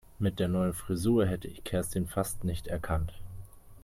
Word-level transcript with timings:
Mit 0.17 0.39
der 0.39 0.47
neuen 0.47 0.73
Frisur 0.73 1.27
hätte 1.27 1.47
ich 1.47 1.63
Kerstin 1.63 2.07
fast 2.07 2.43
nicht 2.43 2.65
erkannt. 2.65 3.13